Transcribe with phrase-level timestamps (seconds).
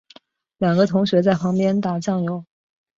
[0.57, 2.43] 两个同学在旁边打醬油